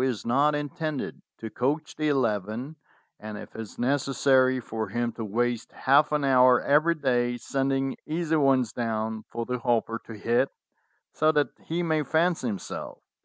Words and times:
is 0.00 0.26
not 0.26 0.56
intended 0.56 1.22
to 1.38 1.48
coach 1.48 1.94
the 1.94 2.08
eleven, 2.08 2.74
and 3.20 3.38
if 3.38 3.54
it 3.54 3.60
is 3.60 3.78
necessary 3.78 4.58
for 4.58 4.88
him 4.88 5.12
to 5.12 5.24
waste 5.24 5.70
half 5.70 6.10
an 6.10 6.24
hour 6.24 6.60
every 6.60 6.96
day 6.96 7.36
sending 7.36 7.96
easy 8.04 8.34
ones 8.34 8.72
down 8.72 9.22
for 9.28 9.46
the 9.46 9.60
Hopper 9.60 10.00
to 10.04 10.14
hit, 10.14 10.50
so 11.12 11.30
that 11.30 11.50
he 11.60 11.80
may 11.84 12.02
fancy 12.02 12.48
himself. 12.48 12.98